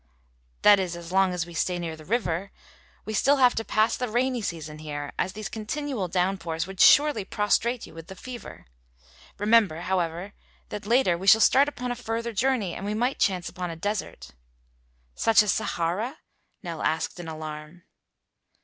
[0.63, 2.51] "That is, as long as we stay near the river.
[3.05, 7.23] We still have to pass the rainy season here, as these continual downpours would surely
[7.23, 8.65] prostrate you with the fever.
[9.37, 10.33] Remember, however,
[10.69, 13.75] that later we shall start upon a further journey and we might chance upon a
[13.75, 14.31] desert."
[15.13, 16.17] "Such as Sahara?"
[16.63, 17.83] Nell asked in alarm.